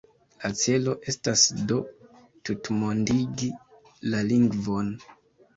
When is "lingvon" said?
4.31-4.91